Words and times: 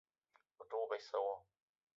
O 0.61 0.67
te 0.69 0.75
ouok 0.77 0.91
issa 0.99 1.17
wo? 1.25 1.33